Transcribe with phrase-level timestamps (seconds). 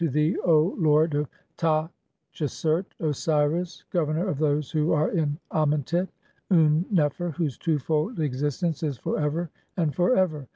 [0.01, 1.87] "I have come to thee, lord of Ta
[2.33, 6.07] tchesert, Osiris, Gover nor of those who are in Amentet,
[6.49, 10.47] Un nefer, whose twofold "existence is for ever and for ever.